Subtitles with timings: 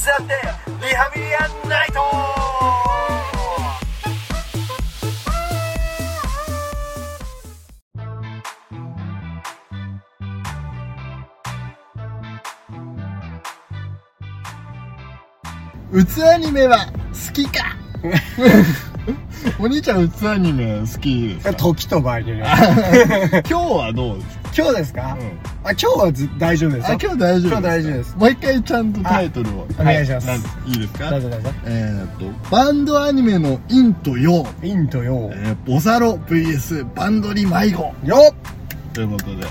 [0.00, 0.32] つだって
[0.86, 2.00] リハビリアンナイト
[15.92, 17.76] うつアニメは好きか？
[19.58, 21.54] お兄ちゃんうつアニメ好きですか？
[21.54, 22.42] 時と場合にね。
[23.50, 24.50] 今日はどうですか？
[24.56, 26.98] 今日ですか、うんあ、今日はず大丈夫ですあよ。
[27.02, 28.16] 今日大丈夫今日大丈夫です。
[28.16, 29.66] もう一回ちゃんとタイトルを。
[29.78, 30.28] お願いします。
[30.28, 30.34] は
[30.66, 31.10] いいいですか？
[31.10, 31.50] どうぞどうぞ。
[31.66, 35.30] えー、とバンドアニメの陰と陽、インとよ。
[35.34, 38.94] えー、ボサロ VS バンドリ迷子よっ。
[38.94, 39.46] ということで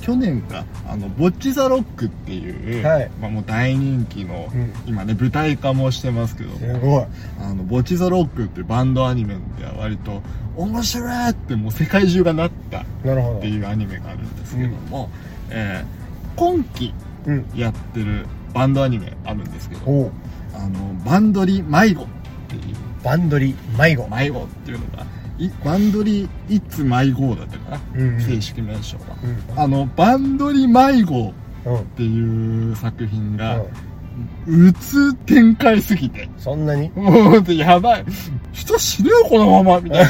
[0.00, 0.64] 去年か？
[0.88, 7.04] あのボッチザロックっていう、はいまあ、もう大人気の、うん今ね舞台化もしてますけどもすごい。
[7.40, 10.22] あのボッチザロックっていうバンドアニメでは割と
[10.56, 13.08] 面白いってもう世界中がなったって。
[13.48, 15.10] いうアニメがあるんですけども、
[15.50, 16.00] えー
[16.36, 16.94] 今期
[17.26, 17.50] うん。
[17.54, 20.12] やってるバンドアニメあるんですけどおう
[20.54, 22.06] あのバンドリ迷子っ
[22.48, 24.08] ていうバンドリ迷子。
[24.08, 25.06] 迷子っていうのがい
[25.64, 28.20] バンドリいつ迷子だったかな、うんうん。
[28.20, 29.60] 正式名称は、うん。
[29.60, 31.32] あのバンドリ迷子
[31.64, 31.80] うん。
[31.80, 33.62] っていう作品が、
[34.46, 36.28] うつ展開すぎて。
[36.36, 36.90] そんなに？
[36.94, 38.04] もうやばい。
[38.52, 40.04] 人死ぬよこのままみたい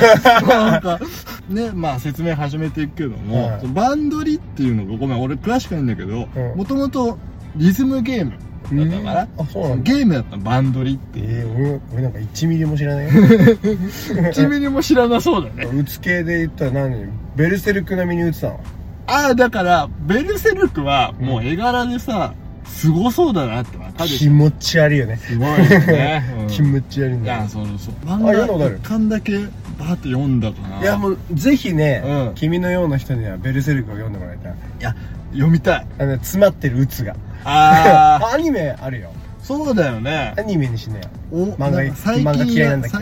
[0.46, 0.70] な。
[0.70, 1.00] なんか
[1.48, 3.66] ねまあ説明始めていくけども、はい。
[3.68, 6.58] バンドリっていうのがごめん俺詳しくないんだけどうん。
[6.58, 7.18] もともと
[7.56, 8.32] リズムゲーム
[8.76, 9.92] だったから、あ、そうなんだ。
[9.92, 13.04] ゲームだったのバンドリってええ俺、俺なんか1ミリも知らない。
[13.06, 13.10] よ。
[13.10, 15.64] 1ミリも知らなそうだね。
[15.64, 17.08] うつ系で言ったら何？
[17.36, 18.60] ベルセルク並みに打ってたの？
[19.06, 22.32] ああだからベルセルクはもう絵柄でさ
[22.64, 25.16] すごそうだなってわかる気持ち悪いよね。
[25.16, 26.46] すごいよね、 うん。
[26.46, 27.48] 気持ち悪いんいやだよ。
[27.48, 27.94] そうそう。
[28.06, 29.38] 漫画一巻だけ
[29.78, 30.80] バーって読んだかな。
[30.80, 32.34] いやもう、ぜひね、うん。
[32.36, 34.52] 君のような人にはベルセルクを読んでもらいたい。
[34.52, 34.94] いや
[35.32, 35.86] 読みたい。
[35.98, 37.16] あのね、詰まってる鬱が。
[37.44, 39.10] あ あアニメあるよ。
[39.42, 41.08] そうだよねアニメにしねよ。
[41.32, 42.92] お漫画最近漫画嫌いなんだっ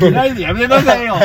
[0.00, 1.22] け嫌いでやめてくださいよ もう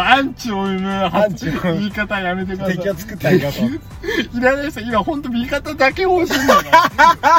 [0.00, 3.66] アンチを生むアンチ言い方やめてください敵を作ってありがとう。
[4.38, 6.62] いらないですよ今本当味方だけ欲しいんだか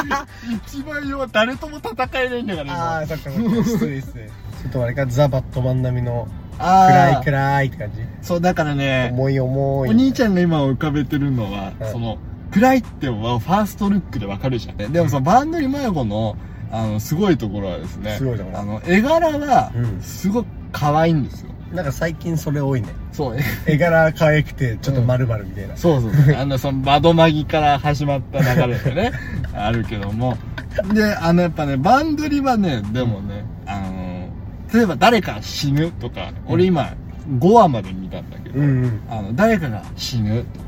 [0.04, 0.26] ら
[0.66, 3.64] 一番弱い誰とも戦えないんだから今ああ、そっかそっか。
[3.64, 4.26] 失礼失礼。
[4.26, 6.28] ちょっとあれか、ザ・バットマン並みの、
[6.58, 7.94] あ暗いー暗いって感じ。
[8.22, 9.88] そうだからね重い重い。
[9.88, 12.18] お兄ちゃんが今浮かべてるのは、はいその
[12.52, 16.36] 暗いってはファーストルックでわかるじゃんでもそのバンドリマヤゴの
[16.70, 22.88] あのすごいところはですねすごいところあの絵柄はうんすごく可愛いんですよ、なんか最近それ多いね。
[23.12, 25.76] そう 絵柄可愛くて、ちょっと丸々みたいな。
[25.76, 26.36] そうそうそう。
[26.36, 29.12] あの、その、バドマギから始まった流れでね、
[29.54, 30.36] あるけども。
[30.94, 34.28] で、あの、やっぱね、バンドリはね、でもね、あの、
[34.72, 36.94] 例えば誰か死ぬとか、俺今、
[37.38, 38.60] 5話まで見たんだけど。
[39.10, 40.66] あの、誰かが死ぬとか、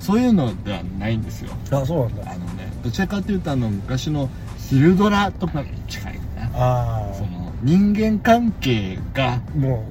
[0.00, 1.52] そういうのではないんですよ。
[1.70, 2.32] あ、そうなんだ。
[2.32, 4.28] あのね、どちらかというと、あの、昔の
[4.68, 6.50] ヒルドラとかに近いかな。
[6.54, 9.40] あその、人間関係があ。
[9.56, 9.84] も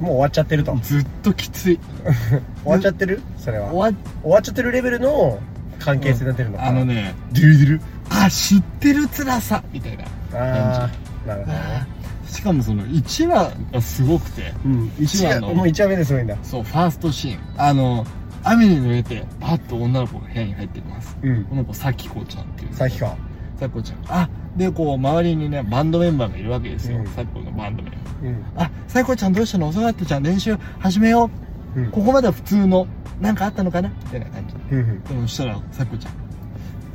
[0.00, 0.76] う、もう終わっちゃってると。
[0.82, 1.78] ずっときつい。
[2.62, 3.20] 終わっちゃってる？
[3.36, 3.72] それは。
[3.72, 5.38] 終わ終わっちゃってるレベルの
[5.78, 6.66] 関係性になってるのか。
[6.66, 6.84] あの。
[6.84, 10.04] ね、ドゥルドゥル、あ、知ってる辛さみたいな。
[10.04, 10.90] ああ、
[11.26, 11.86] なるほどね。
[12.26, 14.92] しかもその1話がすごくて、うん。
[14.98, 16.36] 一話、一話のもう一話目ですごいんだ。
[16.42, 17.38] そう、ファーストシーン。
[17.58, 18.06] あの、
[18.42, 21.16] 雨に濡れて、パッと女の子が部屋に入ってきます。
[21.22, 21.44] うん。
[21.44, 22.74] この子、さきこちゃんっていう。
[22.74, 23.16] さっきか。
[23.58, 23.98] さきこちゃん。
[24.08, 26.98] あ、で、こう、周りにね、バンドメンバーがいるわけですよ。
[26.98, 28.26] うんさきこのバンドメンバー。
[28.26, 28.44] うん。
[28.56, 29.68] あ、さきこちゃんどうしたの？
[29.68, 30.22] 遅かったじゃん。
[30.22, 31.30] 練習始めよ
[31.76, 31.80] う。
[31.80, 31.90] うん。
[31.90, 32.86] ここまでは普通の、
[33.20, 33.88] なんかあったのかな？
[33.88, 34.54] みたいな感じ。
[34.74, 35.02] うん。
[35.04, 36.12] でもそしたら、さきこちゃん。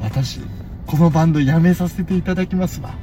[0.02, 0.42] 私、
[0.88, 2.94] このバンド辞めさせていただきますわ。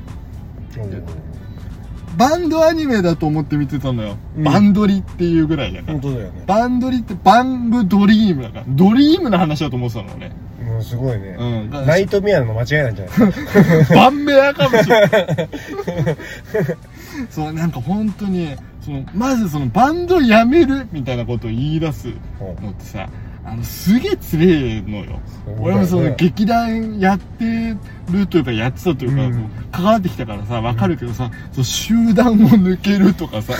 [2.16, 4.16] バンドアニメだと思って見てたのよ。
[4.36, 6.12] うんバンドリっていうぐらいだから本。
[6.12, 6.44] 当だよね。
[6.46, 8.64] バンドリってバングドリームだから。
[8.68, 10.32] ドリームの話だと思ってたのね。
[10.64, 11.36] もうすごいね。
[11.38, 11.70] うん。
[11.70, 13.96] ナイトメアの間違いなんじゃない？
[13.96, 15.48] バンメアかもしれない。
[17.30, 22.08] そう、なんか本当に、その、まずそのバンドやめるみたいなことを言い出す
[22.40, 23.08] のってさ、
[23.44, 25.20] あの、すげえ強えのよ。
[25.58, 27.76] 俺もその劇団やって
[28.12, 33.54] るというか、やってたというか、うん関わってきたからさ、わかるけどさ、そう集団を抜けるとかさ、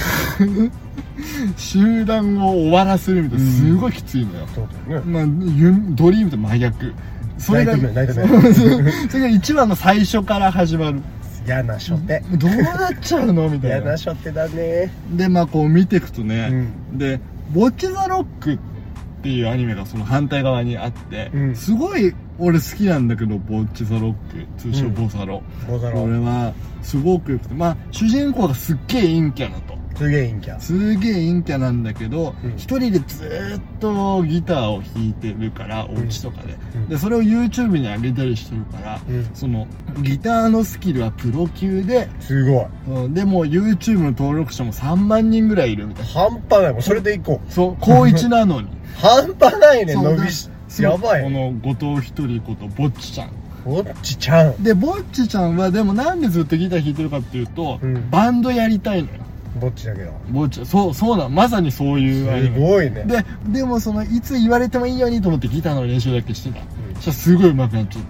[1.57, 4.47] 集団を終わらせるみたいな、すごいきついのよ。
[4.55, 5.11] そうだよね。
[5.11, 5.25] まあ、
[5.57, 6.93] ゆドリームと真逆。
[7.39, 11.01] それが、それが1話の最初から始まる。
[11.47, 12.21] 嫌な初手。
[12.37, 13.49] どうなっちゃうの？
[13.49, 13.87] みた嫌いな。
[13.87, 14.93] な初手だね。
[15.17, 16.99] で、まあこう見ていくとうね、ん。
[16.99, 17.19] で、
[17.53, 18.59] ボッチザロックっ
[19.23, 25.43] ていうアニメがその反対側にあって、うんすごい俺好きなんだけど、ボッチザロック、通称ボサロ。
[25.69, 26.03] ボザロ。
[26.03, 26.53] これは
[26.83, 29.82] すごく良くて、まあ主人公がすっげえ陰キャだと。
[30.03, 30.61] すげえ陰キャ。
[30.61, 32.57] すげえ陰キャなんだけどうん。
[32.57, 36.89] 一、人でずーっとギターを弾いてるからお家とかで、うん。
[36.89, 39.31] でそれを YouTube に上げたりしてるから、うん。
[39.33, 39.69] その
[40.01, 42.67] ギターのスキルはプロ級ですごい。
[42.89, 43.15] うん。
[43.15, 46.07] でも YouTube の登録者も3万人ぐらいいるみたい。
[46.07, 47.53] な半端ないもうそれでいこう。
[47.53, 47.77] そう。
[47.81, 48.69] 高1なのに。
[48.97, 53.31] 半端ないね伸びしやばいこの後藤一人ことぼっちちゃん。
[53.65, 54.63] ぼっちちゃん。
[54.63, 58.11] でぼっちちゃんはでもなんでずっとギター弾いてるかっていうと、うん。
[58.11, 59.21] バンドやりたいのよ
[59.61, 60.13] ぼっちだけど。
[60.31, 62.59] ぼっちそうそうなのまさにそういうすメ。
[62.59, 63.05] ごいね。
[63.05, 63.25] で
[63.61, 66.61] でもそのいつ言われてもいいようにと思ってギターの練習だけしてた、
[67.01, 68.05] そしたらすごい上手くなっちゃっ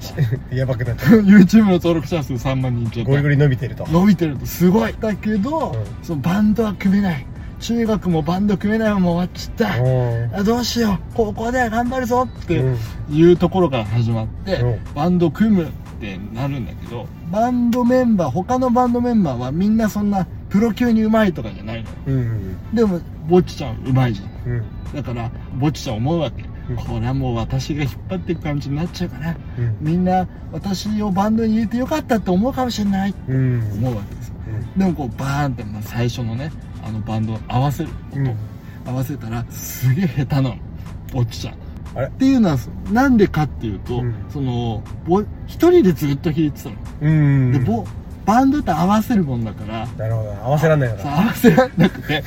[0.50, 0.54] た。
[0.56, 3.86] やばくなっちゃう YouTube の登録者数3万人ちゃったゴリゴリ伸びてると。
[3.90, 4.94] 伸びてるとすごい。
[5.00, 6.04] だけど、うん。
[6.04, 7.26] そのバンドは組めない。
[7.60, 10.34] 中学もバンド組めないまま終わっちゃった、うん。
[10.34, 10.98] あどうしよう。
[11.14, 12.76] 高校では頑張るぞってうん。
[13.10, 14.78] いうところから始まって、うん。
[14.94, 15.68] バンド組むっ
[16.00, 21.88] てなるんだけどバンドメンバー他のバンドメンバーはみんなそんなプロ級に上手いとかじゃないの。
[21.88, 22.74] ようん。
[22.74, 24.52] でもぼっちちゃん上手いじゃん。
[24.52, 24.64] うん。
[24.94, 26.76] だからぼっちちゃん思うわけ、うん。
[26.76, 29.76] これはもう私が引っ張っていく感じになっちゃうからうん。
[29.80, 33.62] みんな私をバンドに入れてよかったって思うかもしれないってうん。
[33.78, 34.34] 思うわけですよ。
[34.76, 36.52] でもこうバーンって、まあ、最初のね
[36.84, 38.36] あのバンド合わせる音、うん。
[38.86, 40.56] 合わせたらすげえ下手なの。
[41.14, 41.54] ぼっちちゃん。
[41.94, 42.06] あれ？
[42.08, 42.58] っていうのは
[42.90, 44.14] なんでかっていうと、うん。
[44.28, 47.52] そのぼ一人でずっと弾いてたの、うん。
[47.52, 47.86] でぼ
[48.24, 52.22] バンドって合わせるもんだから、なるほど合わせらんないかさら合わせらんなくて。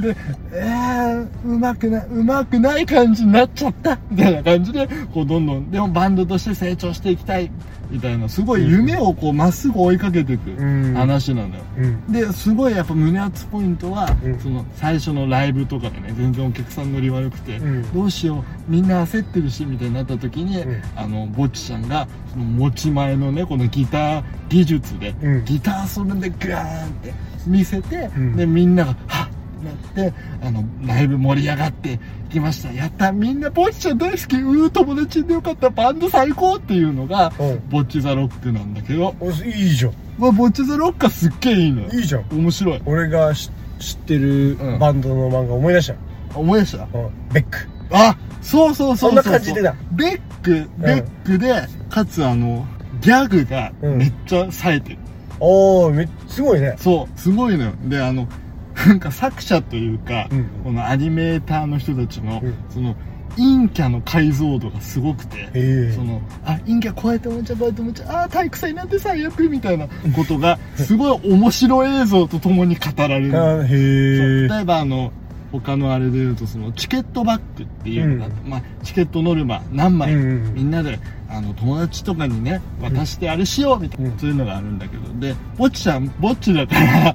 [0.00, 0.16] で
[0.52, 5.70] えー、うまくないうまくない感じになっちゃったみたいな感じでこうどんどん。
[5.70, 7.50] でもバンドとして成長していきたい
[7.90, 10.94] みたいなすごい夢をこうまっすぐ追いかけていくうん。
[10.94, 12.12] 話なのよ、うん。
[12.12, 14.38] ですごいやっぱ胸熱ポイントは、うん。
[14.38, 17.92] その最初のライブとかでね全然お客さん乗り悪くて、うん。
[17.92, 20.82] どうしようみんな焦ってるしみたいになった時に、うん。
[20.96, 25.44] あのぼっちちゃんが持ち前のねこのギター技術で、うん。
[25.44, 27.12] ギターソロでグワーンって
[27.46, 28.36] 見せて、うん。
[28.36, 29.28] でみんながはっ
[29.60, 31.98] ってなってあのライブ盛り上がってい
[32.32, 32.72] きました。
[32.72, 37.68] やったみんなぼっちちゃん大好きうー友達でよかったバンド最高っていうのが、うん。
[37.68, 39.14] ぼっちザロックなんだけど。
[39.20, 39.92] おいいじゃん。
[40.18, 41.88] まあぼっちザロックはすっげえいいのよ。
[41.92, 42.24] いいじゃん。
[42.32, 42.82] 面白い。
[42.86, 44.78] 俺がし知ってるうん。
[44.78, 45.94] バンドの漫画思い出した。
[46.38, 46.84] 思い出した？
[46.84, 46.90] うん。
[47.32, 47.58] ベック。
[47.92, 49.10] あそうそうそうそう。
[49.10, 49.74] そんな感じでだ。
[49.92, 52.66] ベックベックで、かつあの
[53.00, 53.98] ギャグがうん。
[53.98, 54.98] めっちゃ冴えてる、
[55.38, 56.74] おおめすごいね。
[56.78, 57.72] そうすごいのよ。
[57.84, 58.28] であの
[58.86, 60.46] なんか作者というか、うん。
[60.64, 62.54] このアニメーターの人たちの、うん。
[62.70, 62.94] その
[63.36, 73.30] 陰キャの解像度がすごくて、そのあ陰キャこうやって思っちゃうこうやって思っちゃうあー体育祭なんて最悪みたいなことがすごい面白い映像とともに語られる。
[74.48, 75.12] 例えばあの
[75.52, 80.98] 他のあれで言うとそのチケットバッグっていうのがあって、まあ、チケットノルマ何枚、うんうんみんなで
[81.28, 84.18] あの友達とかにね渡してあれしようみたいな、うん。
[84.18, 87.14] そういうのがあるんだけどでぼっちちゃんぼっちだから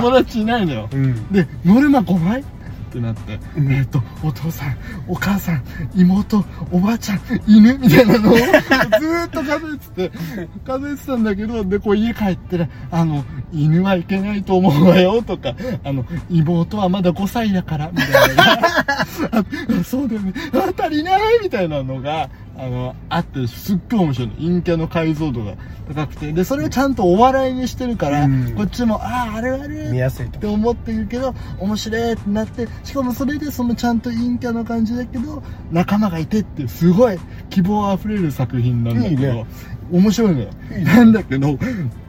[0.00, 1.32] 友達いないのよ、うん。
[1.32, 2.44] でノルマ5枚
[2.96, 3.72] ってなって、うん。
[3.72, 4.76] えっ、とお父さん
[5.06, 5.62] お母さん
[5.94, 10.18] 妹おばあちゃん犬みたいなのを ずーっと数えてて
[10.64, 15.54] 数えてたんだけどでこう家帰ってねあの犬はいけないと思うわよとか
[15.84, 18.44] あの妹はまだ5歳だからみたいな
[19.80, 20.32] あそうだよね。
[20.52, 24.34] あ足りないみたいなのがあのあってすっごい面白いの。
[24.36, 25.54] 陰キャの解像度が
[25.88, 26.32] 高くて。
[26.32, 28.54] でそれをちゃんとお笑いにしてるから、うん。
[28.56, 29.90] こっちもあああれあれ。
[29.90, 30.38] 見やすいと。
[30.38, 37.18] って思ってるけど面白いってなってしかもそれでそのちゃんと陰キャな感じだけど仲間がいてっていうすごい
[37.50, 39.46] 希望あふれる作品なんだけどいいね。
[39.92, 40.48] 面白いのよ。
[40.84, 41.56] なんだけど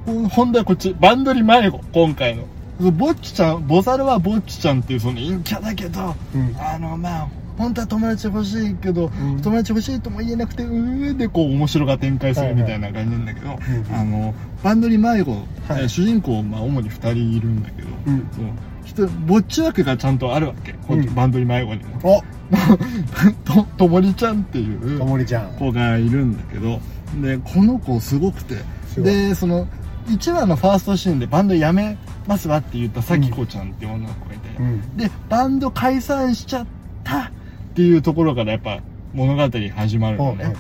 [0.06, 2.44] ほ本題はこっちバンドリ迷子今回の。
[2.80, 6.56] そうぼっちちゃんボサルはぼっちちゃんっていうその陰キャだけど、うん。
[6.58, 9.42] あのまあ本当は友達欲しいけど、ん。
[9.42, 14.34] 友達欲しいとも言えなくてうーでこう面白が展開するみたいな感じなんだけど、うんあの
[14.64, 15.44] バンドリ迷子、はい。
[15.70, 18.30] えー主人公、まあ、主に2人いるんだけど、うん。
[18.32, 18.54] その
[18.86, 21.16] 人ぼっち枠がちゃんとあるわけ、うん。
[21.16, 22.18] バンドリ迷子にも。
[22.18, 22.24] お。
[23.44, 26.80] とともりちゃんっていう子がいるんだけど
[27.22, 28.56] でこの子すごくて
[28.98, 29.68] でその
[30.08, 34.98] 1話のファーストシーンでバンド辞めますわって言ったさきこちゃんっていう女の子がいて、うん。
[34.98, 36.66] でバンド解散しちゃっ
[37.04, 37.32] た
[37.78, 38.82] っていうところからやっぱ
[39.14, 40.52] 物語始まるのね、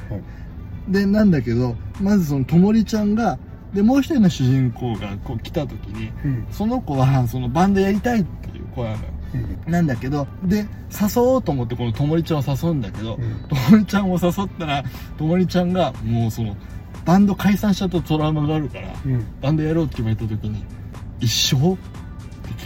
[0.88, 3.40] でなんだけどまずそのともりちゃんが
[3.74, 6.48] でもう一人の主人公がこう来た時にうん。
[6.52, 9.04] その子はそのバンドやりたいっていう子なのよ。
[9.66, 9.72] うん。
[9.72, 13.48] なんだけどで誘おうと思ってこのともりちゃんを誘うんだけど、うん。
[13.48, 14.84] ともりちゃんを誘ったら
[15.18, 16.56] ともりちゃんがもうその
[17.04, 19.26] バンド解散しちゃったトラウマがあるから、うん。
[19.42, 20.64] バンドやろうって言われた時に
[21.20, 21.76] 一生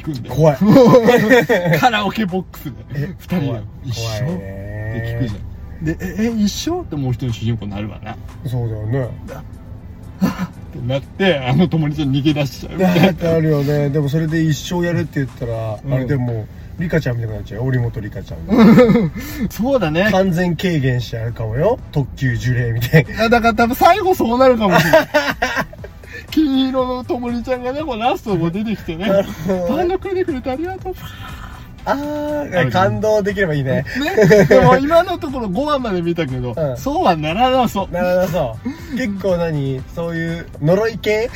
[0.01, 0.35] 聞くんだよ。
[0.35, 0.57] 怖い。
[1.79, 2.71] カラオケボックスで。
[2.95, 3.51] え二人怖い。
[3.53, 4.35] が一生怖い。
[4.35, 5.85] ってね聞くじゃん。
[5.85, 8.15] でええ一生ってもう一人の主人公になるわな。
[8.45, 9.09] そうだよね。
[10.21, 13.05] ってなってあの友達と逃げ出しちゃうみたいな。
[13.07, 13.89] だってあるよね。
[13.89, 15.93] でもそれで一生やるって言ったら、うん。
[15.93, 16.47] あれでも
[16.79, 17.65] リカちゃんみたいになっちゃうよ。
[17.65, 18.53] 織本リカちゃんが。
[19.49, 20.09] そうだね。
[20.11, 21.79] 完全軽減してやるかもよ。
[21.91, 23.29] 特急呪霊みたいな。
[23.29, 25.07] だから多分最後そうなるかもしれない
[26.51, 29.05] 金色のともりちゃんがねこうラストも出てきてね。
[29.67, 30.93] パンダ食いにくれてありがとう。
[31.83, 33.83] ああ感動できればいいね。
[33.99, 36.77] ね、でも今のところ5話まで見たけど、うん。
[36.77, 37.93] そうはならなそう。
[37.93, 38.57] なるほどそ
[38.93, 38.97] う。
[38.97, 41.29] 結構何そういう呪い系？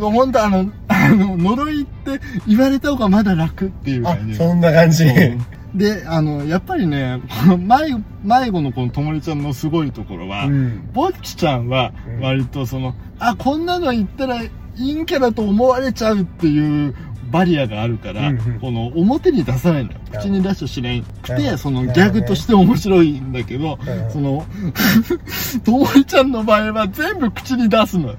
[0.00, 4.36] 本当あの、あの、呪いって言われた方がまだ楽っていうあ感じ。
[4.36, 5.04] そんな感じ。
[5.04, 5.46] うん。
[5.74, 7.20] で、あの、やっぱりね、
[7.58, 10.88] 迷迷子のこのともりちゃんのすごいところは、うん。
[10.92, 12.20] ぼっちちゃんはうん。
[12.20, 12.94] 割とその、
[13.30, 14.38] あ、こんなの言ったら
[14.76, 16.94] 陰キャだと思われちゃうっていう
[17.30, 18.60] バリアがあるから、うんうん。
[18.60, 20.00] この表に出さないんだよ。
[20.06, 21.02] うん口に出しちゃしない。
[21.02, 24.44] で、なるほどそのギャグとして面白いんだけど、うんその、
[25.64, 28.14] ともりちゃんの場合は全部口に出すの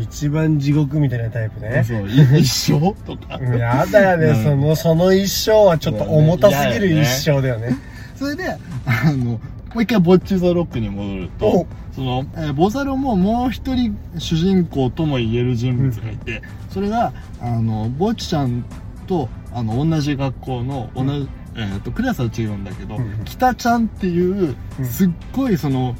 [0.00, 1.84] 一番地獄みたいなタイプね。
[1.86, 3.36] そう、い一生とか。
[3.36, 4.42] う んやだよね、うん。
[4.42, 7.76] そのその一生はちょっと重たすぎる一生だよね。
[8.16, 8.48] それで、
[8.86, 9.38] あの、
[9.74, 18.64] もう一回ボッチザロックに戻るとお、その、えーボザロももう一人主人公とも言える人物がいて、それが、あの、ボッチちゃん
[19.08, 23.24] と、あの、同じ学校の、同じ、えっ、と、クラスは違うんだけど、うんうん。
[23.24, 24.84] 北ちゃんっていうう、ん。
[24.84, 25.96] すっごいその、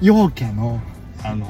[0.00, 0.80] 陽キャの、
[1.22, 1.46] あの、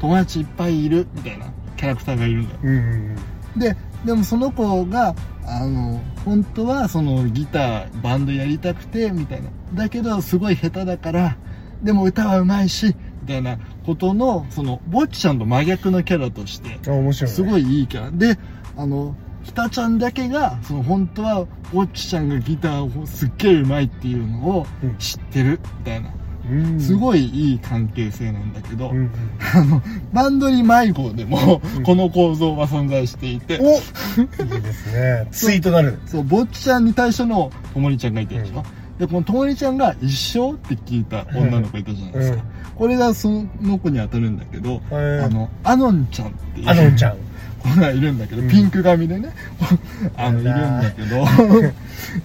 [0.00, 1.46] 友達いっぱいいる、みたいな
[1.76, 2.60] キャラクターがいるんだよ。
[2.62, 3.58] うんうん。
[3.58, 5.14] で、でもその子が、
[5.46, 9.50] あの、本当はそのギター、バンドやりたくて、みたいな。
[9.74, 11.36] だけど、すごい下手だから、
[11.82, 18.10] でも歌は上手いし、みたいなことの、その、ぼっちちゃんと真逆のキャラとして、あ面白い、ね、すごいいいキャラ。
[18.10, 18.38] で、
[18.76, 24.96] あの、ひたちゃんだけが、その本当は、ぼっちちゃんがギターをすっげえ上手いっていうのをうん。
[24.98, 26.10] 知ってる、みたいな。
[26.50, 26.80] うん。
[26.80, 29.10] すごいいい関係性なんだけど、うんうん。
[29.54, 35.28] あの、バンドリ迷子でもうん、この構造は存在していて、おいいですね。
[35.30, 35.98] ツイートなる。
[36.06, 42.36] そう、ぼっちちゃんに対してのともりちゃんがいたでしょ、うんで、このともりちゃんが一生って聞いた女の子いたじゃないですか。
[42.36, 42.42] うん。
[42.76, 43.30] これがそ
[43.62, 46.68] の子に当たるんだけど、あの、アノンちゃんっていう。
[46.68, 47.16] アノンちゃん。
[47.60, 48.48] 子がいるんだけど、うん。
[48.48, 49.30] ピンク髪でね、
[50.16, 51.24] あの、いるんだけど、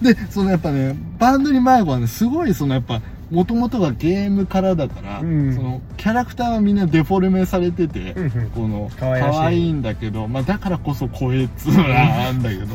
[0.02, 5.54] で、そのやっぱね、バンドに迷子はね、すごいそのやっぱ、もともとがゲームからだから、うん。
[5.54, 8.30] その、キャラクターはみんなデフォルメされてて、うんうん。
[8.54, 9.10] この、可
[9.42, 9.72] 愛い。
[9.72, 12.66] んだけど、まあだからこそ声っつうのがあんだけど、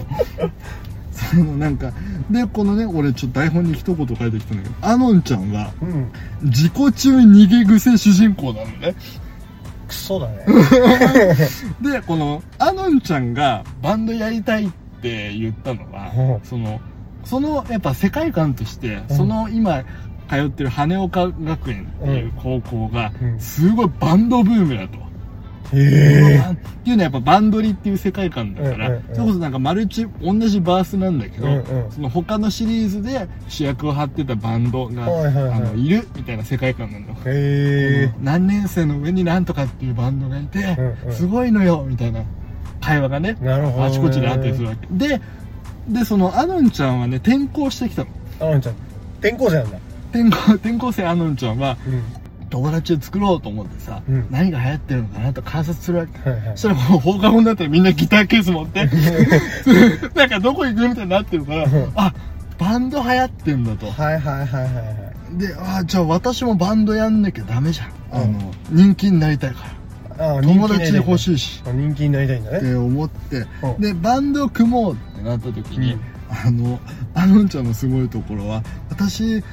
[1.31, 1.91] そのなんか、
[2.29, 6.11] で、このね、俺ちょっと台本に一言書いてきたんだけど、アノンちゃんは、うん。
[6.43, 8.95] 自己中逃げ癖主人公なのね。
[9.87, 10.45] クソだね。
[11.81, 14.69] で、この、アノンちゃんがバンドやりたいっ
[15.01, 16.39] て言ったのは、うん。
[16.43, 16.81] その、
[17.23, 19.17] その、やっぱ世界観として、うん。
[19.17, 19.83] その今、
[20.29, 23.39] 通ってる羽岡学園っていう高校がう、ん。
[23.39, 25.10] すごいバンドブームだと。
[25.73, 31.47] へえっていうのはやっぱバンドリっていう世界観だから、それこそなんかマルチ、同じバースなんだけど、
[31.91, 35.07] その他のシリーズで主役を張ってたバンドが、あ
[35.59, 37.17] のいるみたいな世界観なんだよ。
[37.25, 40.77] へえ何年生の上になんとかっていうバンドがいて、
[41.11, 42.23] すごいのよみたいな
[42.81, 44.87] 会話がね、あちこちであったりするわけ。
[44.91, 45.21] で、
[45.87, 48.09] で、そのアノンちゃんはね、転校してきたの。
[48.39, 48.75] アノンちゃん。
[49.19, 49.77] 転校生なんだ。
[50.13, 52.20] 転校、転校生アノンちゃんは、うん
[52.51, 56.29] 友達を作ろうと思ってさ、うん何が流行ってるのかなと観察するわけ。
[56.29, 58.85] はいはいそしたらもう放課後になったらみんなギターケース持って、
[60.13, 62.13] なんかどこ行くみたいになってるからうん、あ、
[62.59, 63.89] バンド流行ってんだと。
[63.89, 67.87] はいはいはいはいはいで、あ、じゃあ私もバンドやんなきゃダメじゃん。
[68.11, 69.65] あうんの、人気になりたいか
[70.17, 70.37] ら。
[70.37, 71.63] あ友達欲いしいし。
[71.65, 76.79] あ人気になりたいんだねって思って、うんで、バンド組もうってなった時に、うんあの、
[77.13, 79.43] アノンちゃんのすごいところは、私、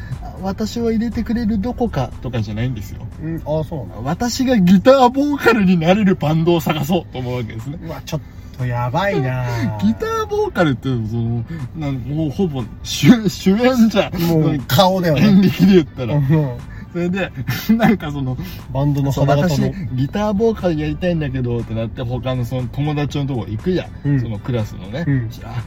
[0.42, 3.06] 私を入れてくれるどこかとかじゃないんですよ。
[3.20, 7.78] うんあそうなんだ私がギターボーカルになれるバンドを探そうと思うわけですね。
[7.82, 8.20] うわちょっ
[8.56, 9.44] とやばいな
[9.82, 11.44] ギターボーカルって、その、
[11.76, 14.14] なんもうほぼ主主演じゃん。
[14.22, 16.14] もう顔だよ演ね劇で言ったら。
[16.14, 16.58] うん
[16.90, 17.30] それで、
[17.76, 18.36] なんかその、
[18.72, 25.62] バンドの花形のギターボーカルやりたいんだけどってなって他のその友達のとこ行くやん、うんそのクラスのね、うんあ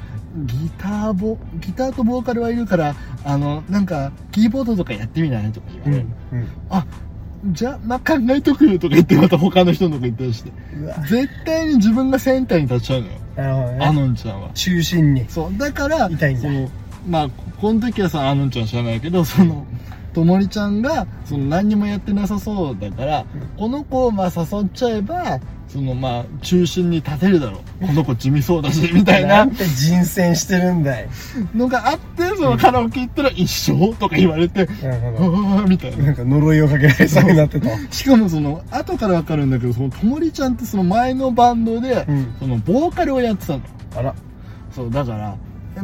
[0.46, 2.96] ギターボギターとボーカルはいるから
[3.26, 5.52] あのなんかキーボードとかやってみない？
[5.52, 6.86] とか言わうれる、んあ
[7.46, 10.44] じゃあまあ考えとくよとか言ってまた他の人のとこ行ったりし。
[10.44, 10.52] て
[11.10, 13.86] 絶対に自分がセンターに立っちゃうのよ、なるほどね。
[13.86, 14.52] アノンちゃんは。
[14.54, 15.28] 中心に。
[15.28, 15.58] そう。
[15.58, 16.42] だから痛いんだ。
[16.44, 16.70] その
[17.08, 19.66] まあこの時はさアノンちゃん知らないけどその
[20.14, 23.26] ともりちゃんがその何にもやってなさそうだから、
[23.58, 25.40] この子をまあ誘っちゃえば
[25.72, 31.08] そのまあ中心に立てるだろうこの子地味そうだしみたいななんて人選してるんだい。
[31.56, 35.34] のがあってそのカラオケ行ったら一緒とか言われて、なるほうど。
[35.34, 37.70] わーみたいななんか呪いをかけられそうになってた。
[37.92, 43.62] しかもその後からわかるんだけどそのともりちゃんってその前のバンドで、うんそのボーカルをやってたの
[43.96, 44.16] あら。
[44.76, 45.38] そうだから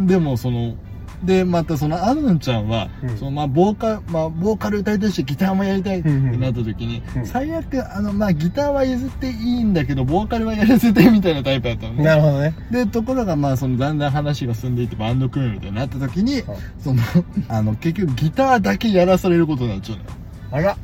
[0.05, 0.75] でもその
[1.23, 3.17] でまたそのアノンちゃんは、うん。
[3.17, 7.25] そのまあボーカまあボーカル歌いたいしギターもやりたいってなった時に、うん。
[7.25, 12.03] 最悪あのまあギターは譲っていいんだけどボーカルはやらせてみたいなタイプだったのね。
[12.03, 12.53] なるほどね。
[12.71, 16.43] でところがまあそのだんだん話が進んでいってバンド組むみたいになった時に、
[16.79, 17.01] その
[17.49, 20.03] あの結局ギターだけやらされることになっちゃうの。
[20.03, 20.09] よ
[20.51, 20.77] あら。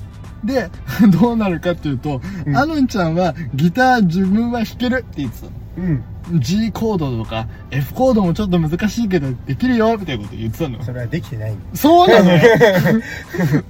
[0.43, 0.69] で
[1.09, 2.57] どうなるかっていうと、うん。
[2.57, 5.51] アノンちゃんはギター自分は弾けるって言ってたの。
[5.77, 6.03] うん。
[6.31, 10.83] G コードとか F コードもちょっと難しいけどできるよみたいなこと言ってたの。
[10.83, 11.55] それはできてない。
[11.73, 12.41] そうなのよ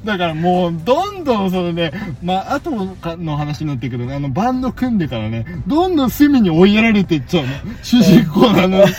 [0.03, 1.91] だからもうどんどんそのね
[2.21, 7.51] まあ後の話になってくるけどあのバンド組んでからねどんどん隅に追いやられていっちゃうの。
[7.81, 8.91] 主人公なのに。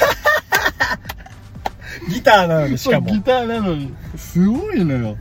[2.10, 3.10] ギターなのにしかも。
[3.10, 3.94] ギターなのに。
[4.16, 5.16] すごいのよ。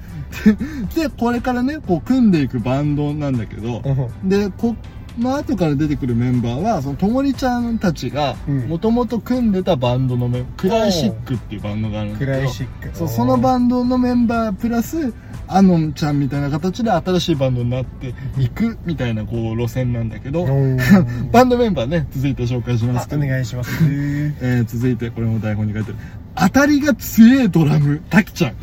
[0.96, 4.30] でこれからねこう組んでいくバンドなんだけどうん。
[4.30, 4.76] でこ
[5.18, 8.60] まあ後から出てくるメンバーはそのともりちゃんたちがうん。
[8.68, 12.32] もともと組んでたバンドのメンクライシックっていうバンドがあるんだけど。
[12.32, 12.98] クライシック。
[12.98, 15.14] そうそのバンドのメンバープラス
[15.48, 20.46] アノンちゃんみたいな形で新しいバンドになっていくみたいなこう路線なんだけど。
[21.32, 23.72] バンドメンバーね続いて紹介しまあすお願いします。
[24.42, 25.98] えー続いてこれも台本に書いてる
[26.36, 28.02] 当たりが強いドラム。
[28.10, 28.56] タキちゃん。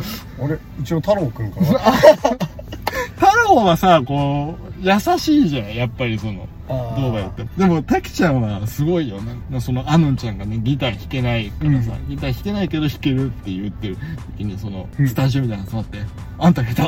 [0.43, 1.67] あれうちの太郎くんかな
[3.17, 7.01] 太郎はさこう優しいじゃんやっぱりそのあー。
[7.01, 7.45] どうやって。
[7.57, 9.61] でもタキちゃんはすごいよね。
[9.61, 13.99] そのアノンちゃんがねギター弾けないからさ、ギター弾けないけど弾けるって言ってる
[14.39, 15.09] 時にそのうん。
[15.09, 15.99] スタジオみたいなの集まって
[16.39, 16.83] 「あんた下手。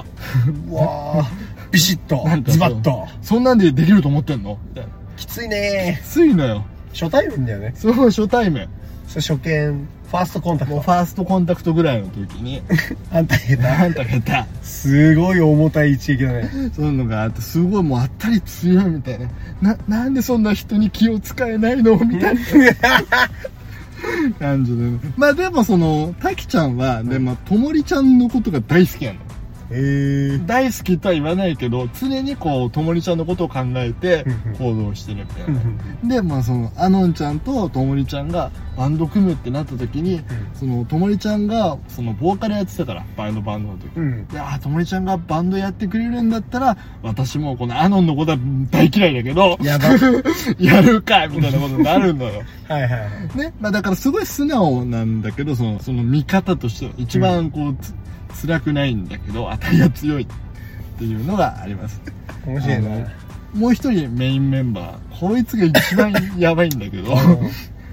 [0.71, 1.27] うわー。
[1.71, 2.25] ビシッと。
[2.27, 3.07] なんかズバッと。
[3.23, 4.59] そんなんでできると思ってんの?」
[5.17, 6.65] きついねきついのよ。
[6.95, 7.73] 初対面だよね。
[7.77, 8.69] その初対面
[9.13, 10.77] それ初見ファーストコンタクト。
[10.77, 12.63] もうファーストコンタクトぐらいの時に。
[13.13, 13.67] あんた下「手。
[13.67, 16.51] あんた下手」すごい重たい一撃だね。
[16.75, 19.19] そういうのがあってすごいもうあったり強いみたい
[19.61, 19.61] な。
[19.61, 22.41] ななんでそんな人に気を使えないのみたいな。
[24.39, 24.99] 感じでね。
[25.17, 29.19] まあでもその滝ちゃんはでまあともりちゃんのことが大好きなの
[30.47, 34.77] 大好きとは言わないけど常にこうともりちゃんのことを考えてうんうん。
[34.77, 35.55] 行動してるみたい
[36.03, 36.17] な。
[36.17, 40.21] でまあそのアノンちゃんとともりちゃんがバンド組むってなった時に
[40.55, 43.91] そのともりちゃんがそのボーカルやってたからバンドバンドの時。
[43.97, 44.29] うん。
[44.31, 48.39] いやーともりちゃんがバンドやってくれるんだったら私もこのアノンのことは
[48.71, 49.89] 大嫌いだけどやば。
[50.59, 52.43] やるかみたいなことになるのよ。
[52.69, 53.39] はいはいはい。
[53.39, 57.95] ねまあだからすごい素直なんだけどそのその見方としては一番こう、つ
[58.43, 60.27] 辛くないんだけど当たりが強いっ
[60.99, 62.01] ていうのがあります。
[62.45, 62.91] 面白いな
[63.55, 67.15] もう一人メインメンバーこいつが一番やばいんだけど。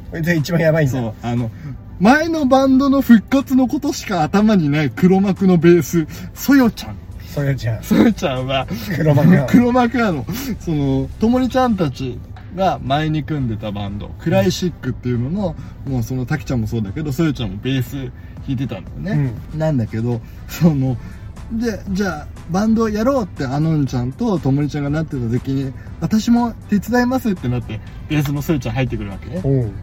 [0.09, 0.91] これで一番やばいんだ。
[0.91, 1.51] そうあの
[1.99, 6.95] 前のバンドの復活のことしか頭にない黒幕のベースそよちゃん。
[7.27, 9.45] それじゃそよちゃんは黒幕。
[9.47, 10.25] 黒幕なの。
[10.59, 12.17] そのともりちゃんたち
[12.55, 15.55] が前に組んでたバンドクライシックっていうのの、
[15.87, 20.97] もうその滝ちゃんもそうだけどそよちゃんもベース弾いてたんだよね、なんだけどその
[21.51, 29.41] でじゃあバンドやろうってあのんちゃんとともりちゃんがなってた時に私も手伝いますってなってベースのそよちゃん入ってくるわけね。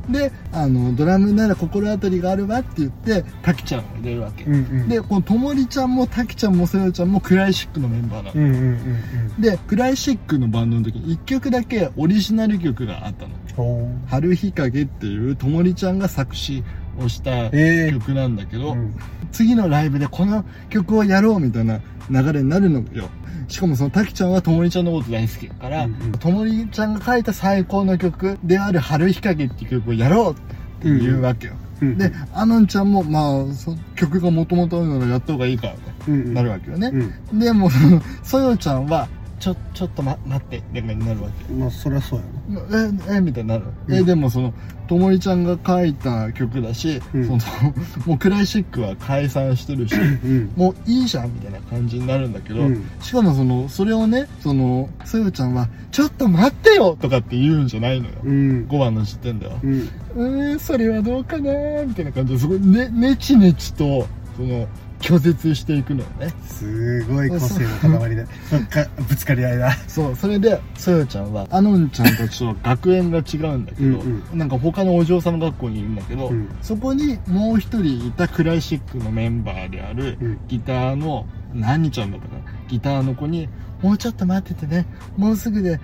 [0.08, 4.88] であのドラムなら心当たりがあるわって言って滝ちゃんを入れるわけ、うんうん。
[4.88, 13.30] でこのともりちゃんも滝ちゃんもそよちゃんもクライシックのメンバーなの、うんうんうんでクライシックのバンドの時に1曲だけオリジナル曲があったの。
[13.30, 16.62] うんおう「春日陰」っていうともりちゃんが作詞
[16.98, 18.96] をしたええ曲なんだけど、うん。
[19.32, 21.80] 次のライブでこの曲をやろうみたいな
[22.10, 23.08] 流れになるのよ。
[23.48, 26.12] しかもその滝ちゃんはともりちゃんのこと大好きだからうんうん。
[26.12, 30.36] ともりちゃんが書いた最高の曲である「春日陰」っていう曲をやろうっ
[30.82, 36.34] ていうわけよ、うんであのんちゃんもまあそ曲がもともとあるならやった方がいいからってうんうん。
[36.34, 36.90] なるわけよね、
[37.32, 37.38] うん。
[37.38, 41.52] でもそのそよちゃんはちょちょっと、ま、待ってってなるわけ。
[41.52, 42.88] まあそりゃそうやな。
[43.10, 43.94] ええみたいになる、うん。
[43.94, 44.54] えでもその
[44.88, 47.26] ともりちゃんが書いた曲だし、うん。
[47.26, 47.38] その
[48.06, 50.50] もうクライシックは解散してるしうん。
[50.56, 52.82] もういいじゃんみたいな感じになるんだけど、うん。
[53.00, 58.66] しかもそのそれをねそのそよちゃんは「ちょっと待ってよ!」とかって言うんじゃないのよ、うん。
[58.68, 59.54] 5番の時点では。
[59.62, 61.52] うん「うーんそれはどうかな?」
[61.86, 64.66] みたいな感じですごいねねちねちとその
[65.00, 66.32] 拒絶していくのよね。
[66.46, 68.26] すごい個性の塊で。
[68.50, 69.72] ぶっかぶつかり合いだ。
[69.88, 76.48] そうそれでそよちゃんはあのんちゃんたちと学園が違うんだけどうんなんか他のお嬢様学校にいるんだけど、うん。
[76.62, 80.38] そこにもう一人いたクライシックのメンバーであるうん。
[80.48, 82.40] ギターの何ちゃんだったかな？
[82.68, 83.48] ギターの子に
[83.82, 85.78] 「もうちょっと待っててねもうすぐで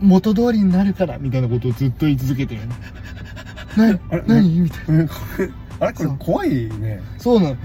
[0.00, 2.74] 元通りになるから」みたいなことをずっと言い続けてるね。
[3.76, 4.22] な あれ？
[4.26, 4.60] 何？
[4.60, 5.08] みたいな
[5.80, 7.00] あれこれ怖いね。
[7.18, 7.56] そうなの。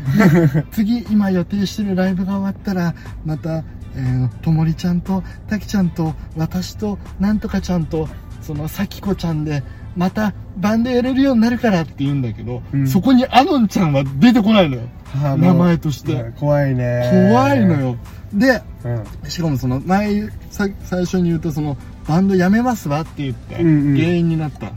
[0.54, 2.94] で次、今予定してるライブが終わったら、
[3.26, 3.64] また、
[3.96, 8.08] えーともりちゃんと、たきちゃんと、私と、なんとかちゃんと、
[8.42, 9.64] その、さきこちゃんで、
[9.96, 12.88] また、バンドやれるようになるからって言うんだけど、うん。
[12.88, 14.82] そこにアノンちゃんは出てこないのよ。
[15.24, 16.14] あ名前として。
[16.14, 17.30] うん怖いね。
[17.30, 17.98] 怖いのよ。
[18.34, 19.30] で、うん。
[19.30, 23.98] しかもその、前、さ最初に言うと、その、バンドやめますわって言って、うんうん。
[23.98, 24.72] 原因になった、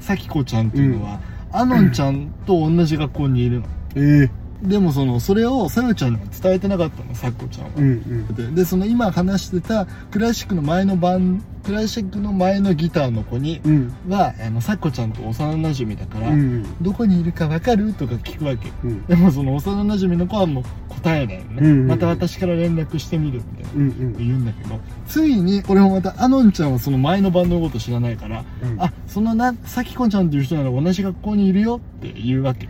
[0.00, 1.20] さきこちゃんっていうのは、
[1.52, 3.66] アノンちゃんと同じ学校にいるの。
[3.96, 4.30] ええ
[4.62, 7.70] でもその、それをさよちゃんには伝えてなかったの、さっこちゃんは。
[7.76, 18.70] うんうんでで、その今話してたクラシックの前の番、クラシックの前のギターの子に、うんは、あの、さっこちゃんと幼馴染だから、うんどこにいるかわかるとか聞くわけ。
[18.84, 21.56] うんでもその幼馴染の子はもう答えないよね。
[21.58, 23.70] うんうんまた私から連絡してみるみたいな。
[23.74, 32.68] うんうん言うんだけど、ついに、これもまた、アノンちゃんはその前のバンドのこと知らないから、うんあ、そのな、さきこちゃんっていう人なら同じ学校にいるよって言うわけ。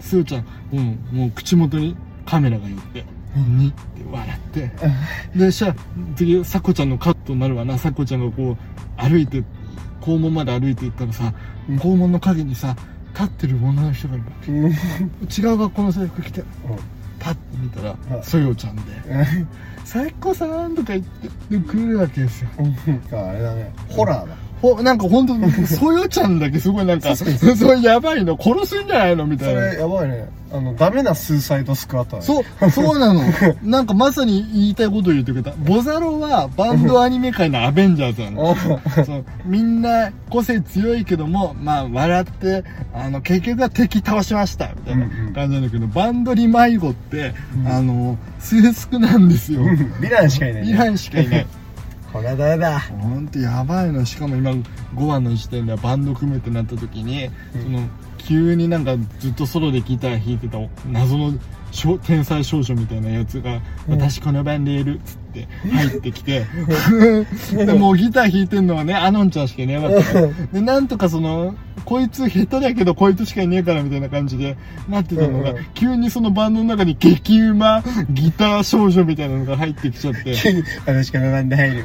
[0.00, 3.04] すーちゃん、うん、もう口元にカメラが寄って、
[3.38, 3.68] に？
[3.68, 4.70] って笑って、
[5.36, 5.74] で、しゃ、
[6.16, 8.56] 次、さこちゃんのカットになるわな、さこちゃんがこう、
[8.96, 9.42] 歩いて、
[10.00, 11.32] 校門まで歩いていったらさ、
[11.80, 12.76] 校門の陰にさ、
[13.12, 16.44] 立ってる女の人がいる違う学校の制服着て、
[17.18, 18.82] パッて見たら、はいそよちゃんで、
[19.84, 22.50] 最高さんとか言って、で来るわけですよ。
[22.58, 23.72] あれだね。
[23.88, 27.32] ホラーだほ、なんか本当に、そよちゃんだけすごいなんか、それ
[27.82, 29.60] やばいの、殺すんじゃないのみそたいな。
[29.72, 33.20] れやばいねあのダメなスーサイドスクワットだねそう、そうなの。
[33.64, 35.50] なんかまさに言いたいことを言ってくれた。
[35.58, 38.52] ボザロはバンドアニメ界のアベンジャーズなの。
[38.52, 42.64] あそうみんな個性強いけども、まあ笑って、
[42.94, 49.60] あの、結局は敵倒しました、みたいなうんうん感じなんだけど、バンドリ迷子って、うんあの、スースクなんですよ。
[49.62, 51.46] ヴィランしかいないねイランしかいない。
[52.16, 54.06] これはダメだほんとやばいの。
[54.06, 54.64] しかも今、5
[55.04, 57.80] 話の時点ではバンド組むってなった時に、うんその、
[58.16, 60.58] 急になんかずっとソロでギター弾いてた
[60.90, 61.38] 謎の少
[62.06, 64.00] 天才少女みたいなやつが、うん。
[64.00, 66.44] 私このバンドいるっつって入ってきて、
[67.52, 70.04] でもうギター弾いてんのはね、アノンちゃんしかいなかった。
[70.04, 70.28] から。
[70.52, 71.54] で、なんとかその、
[71.86, 74.56] こいつ下手だけどこいつしかいねえからみたいな感じで
[74.88, 75.64] なってたのが、うんうん。
[75.74, 80.34] 急にそのバンドの中に激うまギター少女みたいなのが入ってきちゃって。
[80.84, 81.84] 私からなんで入る。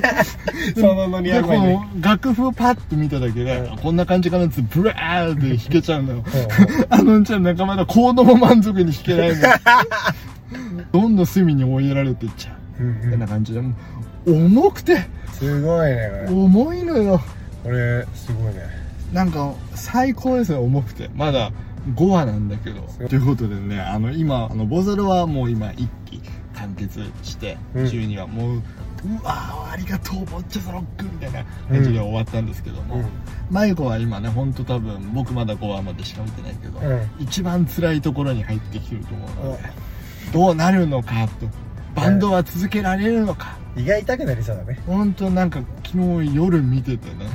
[0.74, 1.68] そのノリで、こやばい。
[1.68, 3.76] ねの楽譜をパッと見ただけで、うん。
[3.76, 6.18] こんな感じかなってブラーって弾けちゃうのよ。
[6.18, 9.42] うあのんちゃん仲間だコードも満足に弾けないの。
[10.92, 12.82] どんどん隅に追いやられていっちゃう。
[12.82, 13.74] んみたいな感じで、も
[14.26, 17.20] う重くて、すごいね重いのよ。
[17.62, 21.10] これすごいねなんか、最高ですね、重くて。
[21.14, 21.52] まだ
[21.94, 22.82] 5話なんだけど。
[23.08, 26.20] ということでね、あの、今、あの、ボザルはもう今、1期
[26.54, 28.62] 完結して、うん12話、もう、
[29.06, 33.04] うわーありがとう、ボッチャザロックみたいな感じで終わったんですけども、
[33.50, 37.10] マイコは今ね、ほんと多分、僕まだ5話までしか見てないけど、うん。
[37.18, 39.62] 一番辛いところに入ってきてると思うので、
[40.32, 41.46] どうなるのかと、
[41.94, 44.80] バンドは続けられるのか、胃が痛くなりそうだね。
[44.86, 47.26] ほんとなんか昨日夜見ててね、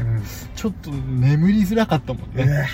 [0.56, 2.68] ちょっと眠りづらかったもんね。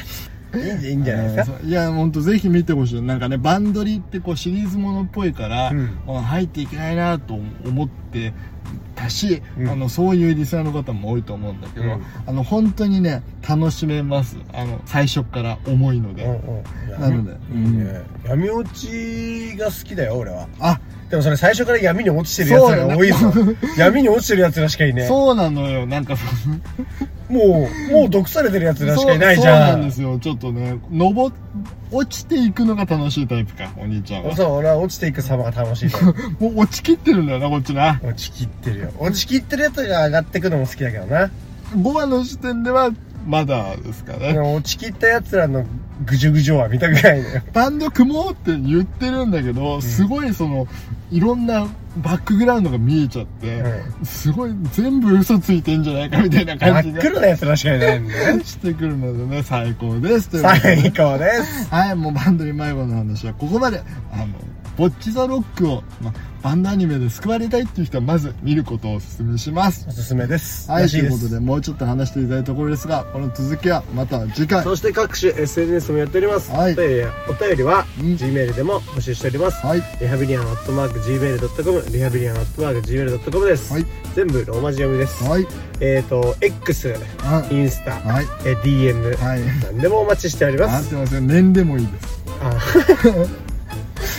[0.55, 1.60] いいんじゃないですか？
[1.63, 3.01] いや、ほんとぜひ見てほしい。
[3.01, 5.89] なんかね、バンドリってこうシリーズものっぽいから、うん。
[6.07, 8.33] あ入っていけないなと思って
[8.95, 9.69] たし、うん。
[9.69, 12.03] あの、そういうリスナーの方も多いと思うんだけど、うん。
[12.25, 14.38] あの、本当にね、楽しめます。
[14.53, 16.25] あの、最初から重いので。
[16.97, 17.31] なので。
[17.53, 18.01] ね。
[18.25, 20.47] 闇落ちが好きだよ俺は。
[20.60, 20.79] あ、
[21.10, 23.31] でもそれ最初から闇に落ちてるやつらが多いぞ。
[23.77, 25.07] 闇に落ちてるやつらしかいねえ。
[25.07, 25.86] そうなのよ。
[25.86, 26.25] なんかそ
[27.29, 30.17] もうもう毒されてるやつらしかいないじそうゃなんですよ。
[30.19, 31.35] ちょっとね、登っ、
[31.91, 34.35] 落ちていくのが楽しいタイプか、お兄ちゃんは。
[34.35, 35.89] そう俺は落ちていく様が楽しい
[36.39, 37.99] もう落ちきってるんだよな、こっちな。
[38.03, 41.29] 落ちきってるよ落ちきってるやつが上がってくのも好きだけどな
[41.75, 42.91] 5話の時点では、
[43.27, 44.39] まだですかね。
[44.39, 45.65] 落ちきったやつらの
[46.05, 50.67] ぐじゅぐじゅは見たくないのよ バンド組もうって言ってるんだけど、すごいその、
[51.11, 53.63] いろんなバックグラウンドが見えちゃって、
[54.03, 57.01] すごい全部嘘ついてんじゃないかみたいな真っ感じで。
[57.01, 60.41] 黒なやつらしかいないんだよ してくるのでね、最高です。
[60.41, 63.81] 最高ですはい、もうバンドに迷子の話はここまで。
[64.13, 64.27] あの、
[64.77, 66.13] ボッチザロックを、ま、
[66.43, 69.91] バンドアニメで救われたいっていう人はまず見ることをお勧めしますお。
[69.91, 74.63] すすめですはい、いといことで、もうちょっと話していただいたところですが、この続きはまた次回。
[74.63, 79.83] そして各種 SNS もやっております、はいお便りはうん Gmail でも募集しております、はい。
[79.99, 83.85] リハビリアンアットマーク Gmail.com リハビリアンアットマーク Gmail.com です、はい
[84.15, 85.47] 全部ローマ字読みです、はい。
[85.79, 88.25] えっ、ー、と X あインスタ、はい。
[88.45, 89.41] えー DM、はい。
[89.63, 91.27] 何でもお待ちしておりますあすいません。
[91.27, 92.23] 念でもいいです。
[92.41, 93.46] あ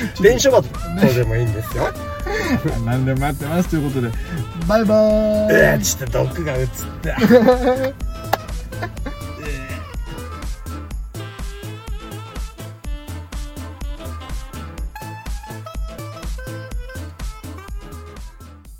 [0.20, 0.68] 電書バト
[1.14, 1.88] でもいいんですよ。
[2.84, 4.12] 何でもやってますということで
[4.66, 5.48] バイバーイ。
[5.50, 6.68] えーちょっと毒が映っ
[7.02, 8.07] た